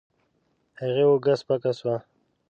هغې 0.79 1.03
اوږه 1.09 1.33
سپکه 1.41 1.71
شوه. 1.77 1.95